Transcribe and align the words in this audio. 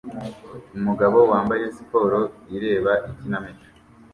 Umugabo 0.77 1.17
wambaye 1.31 1.63
siporo 1.75 2.19
ireba 2.55 2.93
ikinamico 3.09 3.65